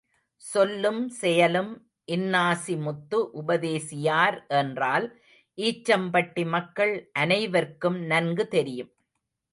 [0.43, 1.69] சொல்லும் செயலும்
[2.07, 5.07] இன்னாசிமுத்து உபதேசியார் என்றால்
[5.57, 8.91] ஈச்சம்பட்டி மக்கள் அனைவர்க்கும் நன்கு தெரியும்.